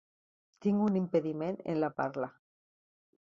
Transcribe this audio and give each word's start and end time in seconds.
Tinc 0.65 0.79
un 0.85 0.95
impediment 1.01 1.61
en 1.73 1.79
la 1.83 1.91
parla. 2.01 2.31